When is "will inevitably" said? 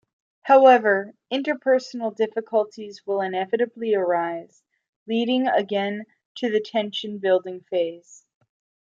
3.05-3.93